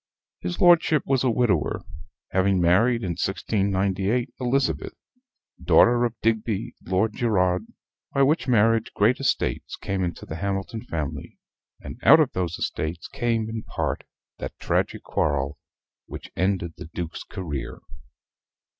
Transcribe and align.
His 0.39 0.59
lordship 0.59 1.03
was 1.05 1.23
a 1.23 1.29
widower, 1.29 1.83
having 2.31 2.59
married, 2.59 3.03
in 3.03 3.09
1698, 3.11 4.33
Elizabeth, 4.39 4.95
daughter 5.63 6.05
of 6.05 6.19
Digby 6.23 6.73
Lord 6.83 7.13
Gerard, 7.13 7.67
by 8.11 8.23
which 8.23 8.47
marriage 8.47 8.91
great 8.95 9.19
estates 9.19 9.75
came 9.75 10.03
into 10.03 10.25
the 10.25 10.37
Hamilton 10.37 10.83
family; 10.85 11.37
and 11.79 11.99
out 12.01 12.19
of 12.19 12.31
these 12.33 12.57
estates 12.57 13.07
came, 13.09 13.47
in 13.47 13.61
part, 13.61 14.03
that 14.39 14.57
tragic 14.57 15.03
quarrel 15.03 15.59
which 16.07 16.31
ended 16.35 16.73
the 16.77 16.85
Duke's 16.95 17.23
career. 17.23 17.77